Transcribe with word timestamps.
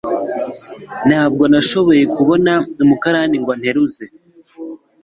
Ntabwo 1.07 1.43
nashoboye 1.51 2.03
kubona 2.15 2.53
umukarani 2.83 3.35
ngo 3.41 3.49
anteruze. 3.55 4.03